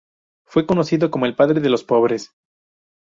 [0.47, 2.31] Fue conocido como el "padre de los pobres".